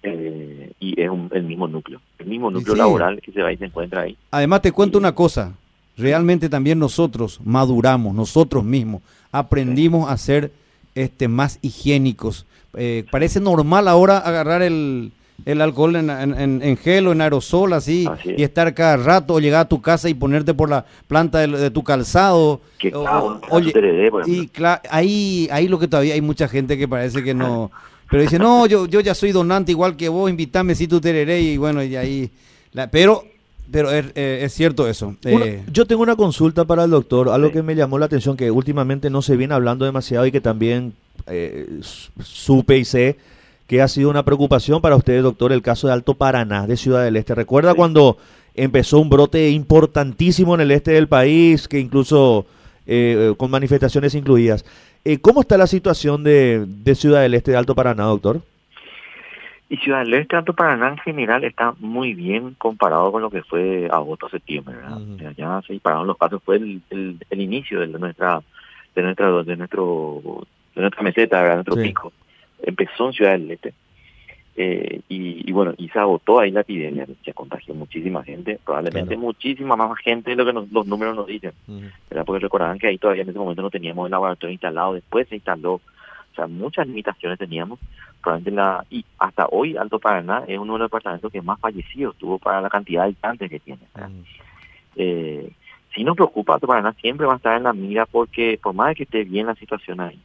Eh, 0.04 0.72
y 0.80 1.00
es 1.00 1.12
el 1.32 1.44
mismo 1.44 1.68
núcleo, 1.68 2.02
el 2.18 2.26
mismo 2.26 2.50
núcleo 2.50 2.76
laboral 2.76 3.22
que 3.22 3.32
se 3.32 3.44
va 3.44 3.54
y 3.54 3.58
se 3.58 3.66
encuentra 3.66 4.02
ahí. 4.02 4.18
Además, 4.32 4.64
te 4.64 4.72
cuento 4.72 4.98
una 4.98 5.14
cosa: 5.14 5.56
realmente 5.96 6.50
también 6.50 6.80
nosotros 6.80 7.40
maduramos, 7.44 8.16
nosotros 8.16 8.64
mismos 8.64 9.04
aprendimos 9.32 10.10
a 10.10 10.18
ser 10.18 10.52
este, 10.96 11.28
más 11.28 11.60
higiénicos, 11.62 12.46
eh, 12.76 13.06
parece 13.12 13.40
normal 13.40 13.88
ahora 13.88 14.18
agarrar 14.18 14.62
el, 14.62 15.12
el 15.46 15.62
alcohol 15.62 15.96
en, 15.96 16.10
en, 16.10 16.62
en, 16.62 16.78
gel 16.78 17.08
o 17.08 17.12
en 17.12 17.22
aerosol 17.22 17.74
así, 17.74 18.08
Así 18.10 18.32
es. 18.32 18.40
y 18.40 18.44
estar 18.44 18.74
cada 18.74 18.98
rato 18.98 19.34
o 19.36 19.40
llegar 19.40 19.62
a 19.62 19.68
tu 19.70 19.82
casa 19.82 20.08
y 20.10 20.14
ponerte 20.14 20.54
por 20.54 20.70
la 20.70 20.86
planta 21.08 21.40
de, 21.40 21.48
de 21.48 21.72
tu 21.72 21.84
calzado. 21.84 22.62
Que 22.78 22.94
o- 22.94 23.04
cada 23.04 23.24
o- 23.24 23.28
uno 23.28 23.40
tenga 23.42 23.64
su 23.64 23.72
tereré, 23.72 24.12
por 24.12 24.30
y 24.30 24.50
ahí, 24.90 25.48
ahí 25.52 25.68
lo 25.68 25.80
que 25.80 25.88
todavía 25.88 26.14
hay 26.14 26.22
mucha 26.22 26.48
gente 26.48 26.78
que 26.78 26.88
parece 26.88 27.24
que 27.24 27.34
no, 27.34 27.72
pero 28.10 28.24
dice, 28.24 28.38
no, 28.40 28.66
yo, 28.68 28.86
yo 28.88 29.00
ya 29.00 29.16
soy 29.16 29.32
donante 29.32 29.72
igual 29.72 29.96
que 29.96 30.10
vos, 30.10 30.30
invítame 30.30 30.76
si 30.76 30.88
tu 30.88 31.00
tereré 31.02 31.42
y 31.42 31.58
bueno, 31.58 31.84
y 31.84 31.96
ahí, 31.96 32.30
la- 32.74 32.90
pero, 32.92 33.24
pero 33.70 33.92
es, 33.92 34.06
eh, 34.16 34.40
es 34.44 34.54
cierto 34.54 34.88
eso. 34.88 35.16
Eh, 35.24 35.64
yo 35.72 35.86
tengo 35.86 36.02
una 36.02 36.16
consulta 36.16 36.66
para 36.66 36.84
el 36.86 36.92
doctor, 36.92 37.30
algo 37.30 37.48
Sí. 37.48 37.54
que 37.54 37.64
me 37.64 37.76
llamó 37.76 38.00
la 38.00 38.06
atención, 38.06 38.36
que 38.38 38.52
últimamente 38.52 39.10
no 39.10 39.22
se 39.22 39.36
viene 39.38 39.54
hablando 39.54 39.86
demasiado 39.86 40.26
y 40.26 40.32
que 40.32 40.42
también 40.42 40.94
eh, 41.28 41.68
supe 42.24 42.78
y 42.78 42.86
sé 42.86 43.18
que 43.68 43.82
ha 43.82 43.88
sido 43.88 44.10
una 44.10 44.24
preocupación 44.26 44.82
para 44.82 44.96
usted, 44.96 45.22
doctor, 45.22 45.52
el 45.54 45.62
caso 45.62 45.88
de 45.88 45.94
Alto 45.94 46.16
Paraná, 46.16 46.66
de 46.68 46.76
Ciudad 46.78 47.04
del 47.04 47.16
Este. 47.16 47.36
¿Recuerda 47.36 47.72
Sí. 47.72 47.78
cuando 47.78 48.18
empezó 48.56 49.00
un 49.00 49.10
brote 49.10 49.50
importantísimo 49.52 50.56
en 50.56 50.62
el 50.62 50.72
este 50.72 50.92
del 50.92 51.08
país, 51.08 51.68
que 51.68 51.80
incluso 51.80 52.46
eh, 52.88 53.34
con 53.38 53.52
manifestaciones 53.52 54.16
incluidas? 54.16 54.66
¿Cómo 55.22 55.42
está 55.42 55.58
la 55.58 55.68
situación 55.68 56.24
de, 56.24 56.66
de 56.68 56.96
Ciudad 56.96 57.22
del 57.22 57.34
Este, 57.34 57.52
de 57.52 57.58
Alto 57.58 57.74
Paraná, 57.76 58.04
doctor? 58.04 58.42
Y 59.74 59.78
Ciudad 59.78 60.00
del 60.04 60.14
Este, 60.16 60.36
Alto 60.36 60.52
Paraná 60.54 60.90
en 60.90 60.98
general 60.98 61.46
está 61.46 61.74
muy 61.80 62.14
bien 62.14 62.56
comparado 62.58 63.10
con 63.10 63.22
lo 63.22 63.30
que 63.30 63.42
fue 63.42 63.88
agosto, 63.90 64.28
septiembre. 64.28 64.76
¿verdad? 64.76 64.98
O 65.02 65.18
sea, 65.18 65.32
ya 65.32 65.62
se 65.66 65.72
dispararon 65.72 66.08
los 66.08 66.18
casos, 66.18 66.44
fue 66.44 66.58
el, 66.58 66.82
el, 66.90 67.18
el 67.30 67.42
inicio 67.42 67.80
de 67.80 67.88
nuestra 67.88 68.42
de 68.94 69.02
nuestra 69.02 69.32
de 69.44 69.56
nuestro 69.56 70.46
de 70.76 70.82
nuestra 70.82 71.04
meseta, 71.04 71.42
¿verdad? 71.42 71.56
nuestro 71.56 71.76
Sí. 71.76 71.84
pico. 71.84 72.12
Empezó 72.64 73.08
en 73.08 73.14
Ciudad 73.14 73.32
del 73.32 73.50
Este. 73.52 73.74
Eh, 74.58 75.00
y, 75.08 75.50
y 75.50 75.52
bueno, 75.54 75.74
y 75.78 75.88
se 75.88 75.98
agotó 76.00 76.42
ahí 76.42 76.52
la 76.52 76.60
epidemia, 76.62 77.08
se 77.24 77.34
contagió 77.34 77.74
muchísima 77.74 78.22
gente, 78.26 78.60
probablemente 78.66 79.08
Claro. 79.16 79.22
muchísima 79.22 79.78
más 79.78 79.98
gente 80.00 80.32
de 80.32 80.36
lo 80.36 80.46
que 80.46 80.52
nos- 80.52 80.70
los 80.70 80.86
números 80.86 81.16
nos 81.16 81.28
dicen. 81.28 81.54
¿verdad? 82.10 82.26
Porque 82.26 82.42
recordarán 82.44 82.78
que 82.78 82.88
ahí 82.88 82.98
todavía 82.98 83.24
en 83.24 83.30
ese 83.30 83.40
momento 83.40 83.62
no 83.62 83.70
teníamos 83.70 84.06
el 84.08 84.12
laboratorio 84.12 84.52
instalado, 84.52 84.94
después 84.96 85.30
se 85.30 85.36
instaló, 85.36 85.80
o 86.32 86.36
sea, 86.36 86.48
muchas 86.48 86.88
limitaciones 86.88 87.38
teníamos, 87.38 87.80
probablemente 88.22 88.56
la, 88.56 88.86
y 88.90 89.06
hasta 89.20 89.48
hoy 89.52 89.78
Alto 89.78 90.00
Paraná 90.00 90.44
es 90.48 90.58
uno 90.58 90.74
de 90.74 90.80
los 90.80 90.88
departamentos 90.88 91.32
que 91.32 91.42
más 91.42 91.60
fallecidos 91.60 92.16
tuvo 92.18 92.40
para 92.40 92.62
la 92.62 92.70
cantidad 92.70 93.02
de 93.02 93.06
habitantes 93.06 93.50
que 93.50 93.60
tiene. 93.60 93.82
¿verdad? 93.94 94.12
Eh, 94.96 95.52
si 95.94 96.04
nos 96.04 96.16
preocupa 96.16 96.54
Alto 96.54 96.68
Paraná 96.68 96.94
siempre 96.94 97.26
va 97.26 97.34
a 97.34 97.38
estar 97.38 97.58
en 97.58 97.64
la 97.64 97.74
mira 97.74 98.06
porque 98.06 98.60
por 98.62 98.74
más 98.74 98.96
que 98.96 99.04
esté 99.04 99.24
bien 99.24 99.48
la 99.48 99.56
situación 99.56 100.00
ahí, 100.00 100.20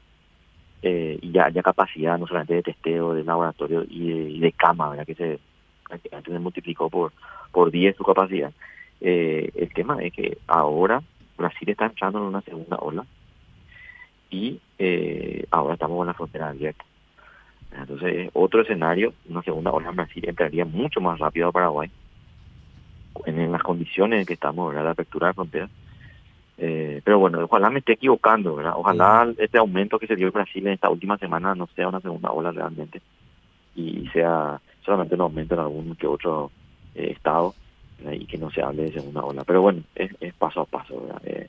eh, 0.82 1.18
y 1.20 1.32
ya 1.32 1.46
haya 1.46 1.62
capacidad 1.62 2.18
no 2.18 2.26
solamente 2.26 2.54
de 2.54 2.62
testeo, 2.62 3.14
de 3.14 3.24
laboratorio 3.24 3.84
y 3.88 4.12
de, 4.12 4.30
y 4.30 4.40
de 4.40 4.52
cama, 4.52 4.90
¿verdad? 4.90 5.06
que 5.06 5.14
se 5.14 5.40
prácticamente 5.86 6.32
se 6.32 6.38
multiplicó 6.38 6.90
por, 6.90 7.12
por 7.52 7.70
10 7.70 7.96
su 7.96 8.04
capacidad. 8.04 8.52
Eh, 9.00 9.50
el 9.54 9.72
tema 9.72 10.02
es 10.02 10.12
que 10.12 10.38
ahora 10.46 11.02
Brasil 11.36 11.68
está 11.68 11.86
entrando 11.86 12.18
en 12.18 12.24
una 12.24 12.40
segunda 12.42 12.76
ola 12.76 13.04
y 14.30 14.60
eh, 14.78 15.44
ahora 15.50 15.74
estamos 15.74 15.96
con 15.96 16.06
la 16.06 16.14
frontera 16.14 16.48
abierta. 16.48 16.84
Entonces, 17.78 18.30
otro 18.32 18.62
escenario, 18.62 19.12
una 19.28 19.42
segunda 19.42 19.70
ola 19.70 19.90
en 19.90 19.96
Brasil 19.96 20.24
entraría 20.26 20.64
mucho 20.64 21.00
más 21.00 21.18
rápido 21.18 21.48
a 21.48 21.52
Paraguay 21.52 21.90
en, 23.26 23.40
en 23.40 23.52
las 23.52 23.62
condiciones 23.62 24.20
en 24.20 24.26
que 24.26 24.34
estamos, 24.34 24.68
¿verdad? 24.68 24.84
La 24.84 24.90
apertura 24.92 25.28
de 25.28 25.34
fronteras. 25.34 25.70
Eh, 26.58 27.02
pero 27.04 27.18
bueno, 27.18 27.44
ojalá 27.44 27.68
me 27.68 27.80
esté 27.80 27.92
equivocando, 27.92 28.56
¿verdad? 28.56 28.74
Ojalá 28.76 29.30
este 29.36 29.58
aumento 29.58 29.98
que 29.98 30.06
se 30.06 30.16
dio 30.16 30.28
en 30.28 30.32
Brasil 30.32 30.66
en 30.66 30.72
esta 30.72 30.88
última 30.88 31.18
semana 31.18 31.54
no 31.54 31.68
sea 31.74 31.88
una 31.88 32.00
segunda 32.00 32.30
ola 32.30 32.50
realmente 32.50 33.02
y 33.74 34.08
sea 34.08 34.58
solamente 34.82 35.16
un 35.16 35.20
aumento 35.20 35.54
en 35.54 35.60
algún 35.60 35.94
que 35.96 36.06
otro 36.06 36.50
eh, 36.94 37.10
estado 37.14 37.54
y 38.10 38.26
que 38.26 38.38
no 38.38 38.50
se 38.50 38.62
hable 38.62 38.84
de 38.84 38.92
segunda 38.92 39.22
ola. 39.22 39.44
Pero 39.44 39.60
bueno, 39.62 39.82
es, 39.94 40.10
es 40.20 40.32
paso 40.34 40.62
a 40.62 40.64
paso, 40.64 41.00
¿verdad? 41.02 41.20
Eh, 41.24 41.48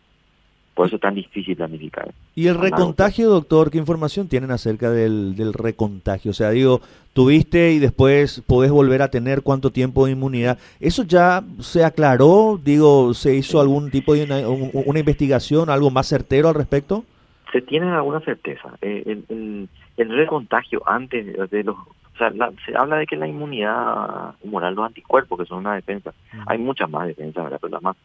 por 0.77 0.87
eso 0.87 0.95
es 0.95 1.01
tan 1.01 1.15
difícil 1.15 1.55
planificar. 1.57 2.13
¿Y 2.35 2.47
el 2.47 2.55
recontagio, 2.57 3.29
doctor? 3.29 3.71
¿Qué 3.71 3.79
información 3.79 4.27
tienen 4.29 4.51
acerca 4.51 4.91
del, 4.91 5.35
del 5.35 5.51
recontagio? 5.53 6.31
O 6.31 6.33
sea, 6.33 6.51
digo, 6.51 6.79
tuviste 7.13 7.71
y 7.71 7.79
después 7.79 8.41
podés 8.45 8.69
volver 8.71 9.01
a 9.01 9.09
tener 9.09 9.41
cuánto 9.41 9.71
tiempo 9.71 10.05
de 10.05 10.11
inmunidad. 10.13 10.59
¿Eso 10.79 11.03
ya 11.03 11.43
se 11.59 11.83
aclaró? 11.83 12.59
Digo, 12.63 13.13
¿se 13.15 13.35
hizo 13.35 13.59
algún 13.59 13.89
tipo 13.89 14.13
de 14.13 14.23
una, 14.25 14.47
un- 14.47 14.71
una 14.85 14.99
investigación, 14.99 15.69
algo 15.71 15.89
más 15.89 16.07
certero 16.07 16.47
al 16.49 16.55
respecto? 16.55 17.03
se 17.51 17.61
tiene 17.61 17.89
alguna 17.89 18.19
certeza. 18.19 18.69
Eh, 18.81 19.03
el, 19.05 19.23
el, 19.29 19.69
el 19.95 20.09
recontagio 20.17 20.83
antes 20.85 21.25
de, 21.49 21.63
los... 21.63 21.75
O 21.77 22.17
sea, 22.17 22.29
la- 22.31 22.51
se 22.65 22.75
habla 22.77 22.97
de 22.97 23.05
que 23.07 23.15
la 23.15 23.25
inmunidad 23.27 24.35
humoral, 24.43 24.75
los 24.75 24.85
anticuerpos, 24.85 25.39
que 25.39 25.45
son 25.45 25.59
una 25.59 25.73
defensa, 25.75 26.13
hay 26.45 26.57
muchas 26.57 26.89
más 26.89 27.07
defensas, 27.07 27.43
¿verdad? 27.45 27.59
Pero 27.61 27.71
la 27.73 27.79
más 27.79 27.95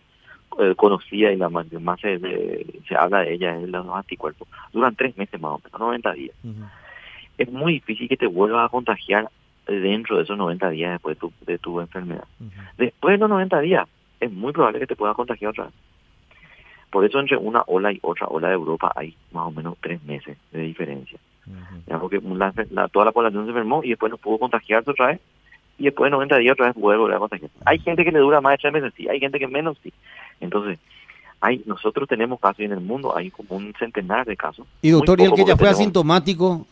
eh, 0.59 0.75
conocida 0.77 1.33
y 1.33 1.37
la 1.37 1.49
más, 1.49 1.67
se, 2.01 2.19
se, 2.19 2.67
se 2.89 2.95
habla 2.97 3.21
de 3.21 3.35
ella 3.35 3.57
es 3.59 3.69
los 3.69 3.87
anticuerpos. 3.89 4.49
Duran 4.73 4.95
tres 4.97 5.17
meses 5.17 5.41
más 5.41 5.53
o 5.53 5.61
menos, 5.65 5.81
90 5.81 6.13
días. 6.13 6.37
Es 7.39 7.51
muy 7.51 7.75
difícil 7.75 8.09
que 8.09 8.17
te 8.17 8.27
vuelvas 8.27 8.67
a 8.67 8.69
contagiar 8.69 9.29
dentro 9.67 10.17
de 10.17 10.25
esos 10.25 10.37
90 10.37 10.71
días 10.71 10.93
después 10.93 11.17
de 11.17 11.21
tu, 11.21 11.33
de 11.47 11.59
tu 11.59 11.81
enfermedad. 11.81 12.25
Después 12.77 13.15
de 13.15 13.19
los 13.19 13.29
90 13.31 13.61
días, 13.61 13.89
es 14.21 14.31
muy 14.33 14.53
probable 14.53 14.81
que 14.81 14.87
te 14.87 14.97
puedas 14.97 15.17
contagiar 15.17 15.51
otra 15.51 15.65
vez. 15.65 15.75
Por 16.91 17.05
eso 17.07 17.19
entre 17.19 17.37
una 17.39 17.63
ola 17.67 17.91
y 17.91 17.99
otra 18.03 18.27
ola 18.27 18.49
de 18.49 18.55
Europa 18.55 18.93
hay 18.95 19.17
más 19.33 19.47
o 19.47 19.51
menos 19.51 19.77
tres 19.81 20.03
meses 20.05 20.37
de 20.53 20.61
diferencia. 20.61 21.19
Porque 21.99 22.21
la- 22.23 22.53
la- 22.71 22.89
toda 22.89 23.07
la 23.07 23.13
población 23.13 23.45
se 23.45 23.49
enfermó 23.51 23.83
y 23.83 23.91
después 23.91 24.11
no 24.11 24.19
pudo 24.19 24.39
contagiarse 24.39 24.91
otra 24.91 25.07
vez. 25.09 25.21
Y 25.79 25.85
después 25.85 26.09
de 26.09 26.11
90 26.13 26.37
días 26.37 26.53
otra 26.53 26.67
vez 26.67 26.75
puede 26.75 26.99
volver 26.99 27.17
a 27.17 27.21
contagiarse. 27.21 27.57
Hay 27.65 27.79
gente 27.79 28.05
que 28.05 28.13
le 28.13 28.19
dura 28.19 28.41
más 28.43 28.53
de 28.53 28.59
tres 28.59 28.73
meses, 28.75 28.93
sí. 28.95 29.09
Hay 29.09 29.19
gente 29.21 29.39
que 29.39 29.49
menos, 29.49 29.79
sí. 29.83 29.93
Entonces, 30.43 30.79
hay, 31.41 31.63
nosotros 31.67 32.09
tenemos 32.09 32.39
casos 32.41 32.61
en 32.61 32.73
el 32.73 32.81
mundo 32.81 33.17
hay 33.17 33.31
como 33.31 33.57
un 33.57 33.73
centenar 33.79 34.27
de 34.27 34.37
casos. 34.37 34.67
y 34.83 34.91
doctor, 34.91 35.21
¿y 35.21 35.25
el 35.25 35.31
que 35.33 35.39
ya 35.45 35.57
fue 35.57 35.67
tenemos- 35.69 35.81
asintomático? 35.81 36.67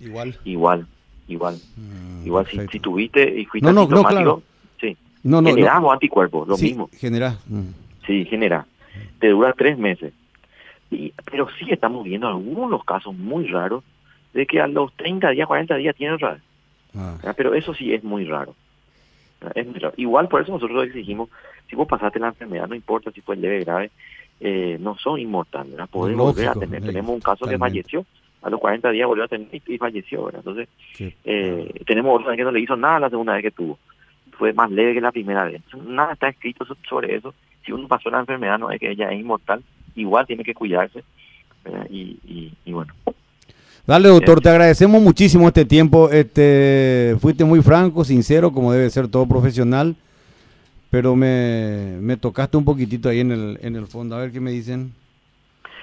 Igual. 0.00 0.38
Igual, 0.44 0.86
igual. 1.28 1.58
Mm, 1.76 2.26
Igual 2.26 2.46
si, 2.70 2.80
tuviste 2.80 3.22
y 3.40 3.44
fuiste 3.46 3.66
No, 3.66 3.72
no, 3.72 3.80
no, 3.80 3.82
asintomático, 4.00 4.10
claro. 4.20 4.42
sí. 4.80 4.96
No, 5.22 5.36
no, 5.40 5.48
no. 5.48 5.54
generamos 5.54 5.92
anticuerpos, 5.92 6.46
lo 6.48 6.56
Sí, 6.56 6.66
mismo. 6.66 6.90
genera. 6.98 7.38
mm. 7.46 7.62
Sí, 8.06 8.24
genera. 8.26 8.66
Te 9.18 9.28
dura 9.28 9.52
tres 9.56 9.78
meses. 9.78 10.12
Y, 10.90 11.12
pero 11.30 11.48
sí 11.58 11.66
estamos 11.70 12.04
viendo 12.04 12.28
algunos 12.28 12.84
casos 12.84 13.14
muy 13.16 13.46
raros 13.46 13.82
de 14.34 14.46
que 14.46 14.60
a 14.60 14.66
los 14.66 14.92
30 14.94 15.30
días, 15.30 15.46
40 15.48 15.76
días 15.76 15.96
tiene 15.96 16.14
otra 16.14 16.32
vez. 16.34 16.42
Ah. 16.94 17.14
¿verdad? 17.16 17.34
Pero 17.36 17.54
eso 17.54 17.72
sí 17.74 17.92
es 17.94 18.04
muy 18.04 18.24
raro. 18.26 18.54
Es. 19.54 19.66
Igual 19.96 20.28
por 20.28 20.42
eso 20.42 20.52
nosotros 20.52 20.84
exigimos, 20.86 21.28
si 21.68 21.76
vos 21.76 21.86
pasaste 21.88 22.18
la 22.18 22.28
enfermedad, 22.28 22.68
no 22.68 22.74
importa 22.74 23.10
si 23.10 23.20
fue 23.20 23.36
leve 23.36 23.62
o 23.62 23.64
grave, 23.64 23.90
eh, 24.40 24.76
no 24.80 24.96
son 24.98 25.20
inmortales, 25.20 25.72
¿verdad? 25.72 25.88
Podés 25.90 26.16
volver 26.16 26.44
a 26.48 26.54
Lógico, 26.54 26.60
tener. 26.60 26.82
eh, 26.82 26.86
Tenemos 26.86 27.10
un 27.14 27.20
caso 27.20 27.46
que 27.46 27.58
falleció, 27.58 28.04
a 28.42 28.50
los 28.50 28.60
40 28.60 28.90
días 28.90 29.06
volvió 29.08 29.24
a 29.24 29.28
tener 29.28 29.48
y, 29.52 29.78
falleció, 29.78 30.24
¿verdad? 30.24 30.40
Entonces, 30.40 30.68
eh, 31.24 31.80
tenemos 31.86 32.20
otro 32.20 32.34
que 32.36 32.42
no 32.44 32.50
le 32.50 32.60
hizo 32.60 32.76
nada 32.76 33.00
la 33.00 33.10
segunda 33.10 33.32
vez 33.34 33.42
que 33.42 33.50
tuvo. 33.50 33.78
Fue 34.32 34.52
más 34.52 34.70
leve 34.70 34.94
que 34.94 35.00
la 35.00 35.12
primera 35.12 35.44
vez. 35.44 35.62
Nada 35.86 36.12
está 36.14 36.28
escrito 36.28 36.64
so- 36.64 36.76
sobre 36.88 37.14
eso. 37.14 37.32
Si 37.64 37.72
uno 37.72 37.86
pasó 37.88 38.10
la 38.10 38.20
enfermedad, 38.20 38.58
no 38.58 38.70
es 38.70 38.80
que 38.80 38.90
ella 38.90 39.10
es 39.10 39.20
inmortal, 39.20 39.62
igual 39.94 40.26
tiene 40.26 40.42
que 40.44 40.54
cuidarse. 40.54 41.04
¿verdad? 41.64 41.86
Y, 41.88 42.18
y, 42.26 42.52
y 42.66 42.72
bueno, 42.72 42.92
Dale, 43.86 44.08
doctor, 44.08 44.40
te 44.40 44.48
agradecemos 44.48 45.02
muchísimo 45.02 45.46
este 45.46 45.64
tiempo. 45.66 46.08
Este, 46.10 47.16
fuiste 47.20 47.44
muy 47.44 47.60
franco, 47.62 48.02
sincero, 48.04 48.50
como 48.50 48.72
debe 48.72 48.88
ser 48.88 49.08
todo 49.08 49.26
profesional. 49.26 49.94
Pero 50.90 51.16
me, 51.16 51.96
me 52.00 52.16
tocaste 52.16 52.56
un 52.56 52.64
poquitito 52.64 53.08
ahí 53.08 53.20
en 53.20 53.32
el, 53.32 53.58
en 53.62 53.76
el 53.76 53.86
fondo. 53.86 54.16
A 54.16 54.20
ver 54.20 54.32
qué 54.32 54.40
me 54.40 54.52
dicen. 54.52 54.92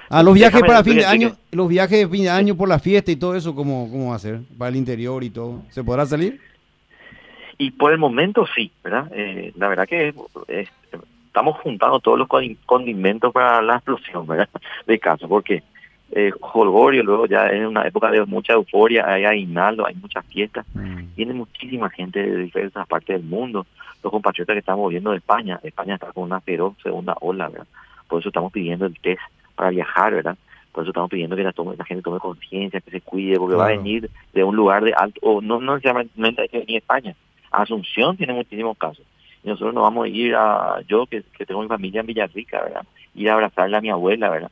Ah, 0.10 0.24
los 0.24 0.34
viajes 0.34 0.55
Déjame, 0.62 0.67
para 0.67 0.84
fin 0.84 0.98
de 0.98 1.05
año, 1.05 1.36
los 1.51 1.67
viajes 1.70 2.00
de 2.00 2.08
fin 2.10 2.24
de 2.24 2.29
año 2.29 2.55
por 2.55 2.67
la 2.67 2.79
fiesta 2.79 3.12
y 3.12 3.15
todo 3.15 3.36
eso, 3.36 3.53
¿cómo, 3.55 3.89
cómo 3.91 4.10
va 4.10 4.15
a 4.15 4.20
ser? 4.20 4.39
Para 4.58 4.70
el 4.70 4.75
interior 4.77 5.24
y 5.24 5.29
todo. 5.29 5.62
¿Se 5.70 5.84
podrá 5.84 6.05
salir? 6.05 6.39
Y 7.58 7.72
por 7.72 7.91
el 7.91 7.98
momento 8.00 8.46
sí, 8.55 8.72
¿verdad? 8.84 9.10
Eh, 9.13 9.53
la 9.55 9.67
verdad 9.67 9.88
que 9.88 10.13
es- 10.48 10.67
estamos 11.27 11.58
juntando 11.62 12.00
todos 12.00 12.17
los 12.17 12.27
condi- 12.27 12.58
condimentos 12.65 13.31
para 13.31 13.62
la 13.62 13.75
explosión, 13.75 14.25
¿verdad? 14.27 14.50
De 14.88 14.98
casos, 15.00 15.29
porque 15.29 15.62
eh, 16.12 16.32
Holgorio 16.41 17.03
luego 17.03 17.25
ya 17.25 17.48
es 17.48 17.65
una 17.65 17.88
época 17.88 18.10
de 18.12 18.25
mucha 18.25 18.53
euforia, 18.53 19.06
hay 19.08 19.25
aguinaldo, 19.25 19.86
hay 19.86 19.96
muchas 19.96 20.25
fiestas, 20.25 20.65
Mm. 20.74 21.15
viene 21.15 21.34
muchísima 21.34 21.89
gente 21.89 22.22
de 22.22 22.38
diferentes 22.44 22.86
partes 22.88 23.15
del 23.20 23.27
mundo, 23.27 23.65
los 24.03 24.12
compatriotas 24.12 24.53
que 24.56 24.60
estamos 24.60 24.89
viendo 24.89 25.12
de 25.12 25.18
España, 25.18 25.60
España 25.63 25.96
está 25.96 26.12
con 26.12 26.24
una 26.24 26.39
feroz 26.41 26.75
segunda 26.82 27.15
ola, 27.22 27.50
¿verdad? 27.50 27.68
Por 28.08 28.20
eso 28.20 28.30
estamos 28.30 28.51
pidiendo 28.51 28.86
el 28.86 28.98
test 29.00 29.22
para 29.56 29.70
viajar, 29.70 30.13
¿verdad? 30.13 30.38
Por 30.72 30.84
eso 30.84 30.91
estamos 30.91 31.10
pidiendo 31.10 31.36
que 31.36 31.44
la, 31.44 31.51
tome- 31.53 31.75
la 31.77 31.86
gente 31.86 32.01
tome 32.03 32.20
conciencia, 32.20 32.80
que 32.82 32.91
se 32.91 33.01
cuide, 33.01 33.38
porque 33.38 33.56
va 33.56 33.65
a 33.65 33.68
venir 33.77 34.10
de 34.34 34.44
un 34.44 34.56
lugar 34.56 34.84
de 34.84 34.94
alto, 34.94 35.20
o 35.22 35.41
no, 35.41 35.60
no 35.62 35.75
necesariamente 35.75 36.41
hay 36.41 36.48
que 36.50 36.60
venir 36.60 36.75
a 36.75 36.80
España, 36.80 37.15
Asunción 37.51 38.15
tiene 38.18 38.34
muchísimos 38.34 38.77
casos. 38.77 39.06
Y 39.44 39.50
nosotros 39.50 39.74
no 39.74 39.82
vamos 39.82 40.06
a 40.06 40.08
ir 40.08 40.36
a, 40.36 40.82
yo 40.88 41.06
que, 41.06 41.24
que 41.38 41.46
tengo 41.46 41.62
mi 41.62 41.68
familia 41.68 42.01
en 42.01 42.08
Villarrica, 42.08 42.62
¿verdad? 42.63 42.86
Ir 43.15 43.30
a 43.30 43.34
abrazarle 43.34 43.75
a 43.77 43.82
mi 43.82 43.89
abuela, 43.89 44.30
¿verdad? 44.30 44.51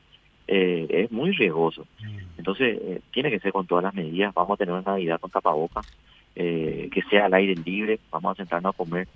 Eh, 0.51 0.87
es 0.89 1.11
muy 1.11 1.31
riesgoso. 1.31 1.85
Entonces, 2.35 2.79
eh, 2.81 3.01
tiene 3.11 3.29
que 3.29 3.39
ser 3.39 3.51
con 3.51 3.67
todas 3.67 3.83
las 3.83 3.93
medidas. 3.93 4.33
Vamos 4.33 4.55
a 4.55 4.57
tener 4.57 4.73
una 4.73 4.81
Navidad 4.81 5.19
con 5.19 5.29
tapabocas. 5.29 5.85
eh, 6.35 6.89
que 6.91 7.01
sea 7.03 7.25
al 7.25 7.33
aire 7.33 7.53
libre, 7.55 7.99
vamos 8.11 8.31
a 8.31 8.35
sentarnos 8.35 8.73
a 8.73 8.77
comer 8.77 9.07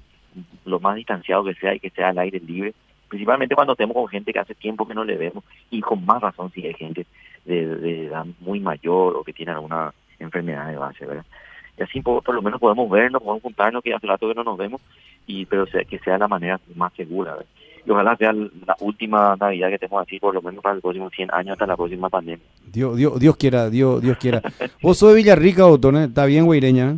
lo 0.66 0.80
más 0.80 0.96
distanciado 0.96 1.44
que 1.44 1.54
sea 1.54 1.74
y 1.74 1.80
que 1.80 1.90
sea 1.90 2.10
al 2.10 2.18
aire 2.20 2.40
libre, 2.40 2.74
principalmente 3.08 3.56
cuando 3.56 3.74
estemos 3.74 3.96
con 3.96 4.08
gente 4.08 4.34
que 4.34 4.40
hace 4.40 4.56
tiempo 4.56 4.88
que 4.88 4.96
no 4.96 5.06
le 5.06 5.16
vemos 5.16 5.44
y 5.70 5.80
con 5.80 6.06
más 6.06 6.22
razón 6.22 6.52
si 6.52 6.66
hay 6.66 6.74
gente 6.74 7.06
de, 7.46 7.68
de 7.78 8.08
edad 8.08 8.26
muy 8.42 8.60
mayor 8.60 9.16
o 9.16 9.24
que 9.24 9.32
tiene 9.32 9.54
alguna 9.54 9.94
enfermedad 10.20 10.68
de 10.68 10.78
base, 10.78 11.06
¿verdad? 11.06 11.26
Y 11.78 11.84
así 11.84 12.02
por, 12.02 12.24
por 12.24 12.36
lo 12.36 12.42
menos 12.42 12.60
podemos 12.60 12.90
vernos, 12.90 13.22
podemos 13.22 13.44
juntarnos, 13.44 13.84
que 13.84 13.94
hace 13.94 14.08
rato 14.08 14.28
que 14.28 14.36
no 14.36 14.44
nos 14.44 14.58
vemos, 14.58 14.82
y 15.26 15.46
pero 15.46 15.66
sea, 15.68 15.84
que 15.84 16.00
sea 16.00 16.18
la 16.18 16.28
manera 16.28 16.60
más 16.76 16.94
segura, 16.94 17.32
¿verdad? 17.36 17.48
Y 17.86 17.92
ojalá 17.92 18.16
sea 18.18 18.32
la 18.34 18.76
última 18.80 19.36
Navidad 19.40 19.70
que 19.70 19.80
tenemos 19.80 20.02
así, 20.08 20.20
por 20.20 20.34
lo 20.34 20.42
menos 20.42 20.62
para 20.64 20.76
los 20.76 20.82
próximos 20.82 21.12
100 21.16 21.30
años 21.34 21.54
hasta 21.54 21.66
la 21.68 21.76
próxima 21.76 22.10
pandemia. 22.10 22.46
Dios, 22.72 22.96
Dios, 22.98 23.20
Dios 23.20 23.36
quiera, 23.38 23.70
Dios, 23.70 24.02
Dios 24.02 24.18
quiera. 24.18 24.42
Vos 24.82 24.98
sos 24.98 25.10
de 25.10 25.16
Villarrica, 25.16 25.64
doctor, 25.64 25.96
¿eh? 25.96 26.06
¿está 26.06 26.26
bien, 26.26 26.46
Guaireña? 26.46 26.96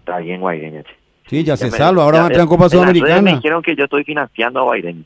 Está 0.00 0.18
bien, 0.18 0.40
Guaireña. 0.40 0.82
Sí, 1.28 1.38
ya, 1.42 1.54
Ya 1.54 1.56
se 1.56 1.64
me- 1.66 1.70
salva, 1.78 2.02
ahora 2.04 2.18
van 2.18 2.24
a 2.24 2.28
entrar 2.28 2.42
en 2.42 2.48
Copa 2.48 2.64
redes 2.64 2.72
Me 2.74 2.78
Sudamericana. 2.78 3.30
dijeron 3.36 3.62
que 3.62 3.74
yo 3.76 3.84
estoy 3.84 4.04
financiando 4.04 4.60
a 4.60 4.64
Guaireña. 4.64 5.02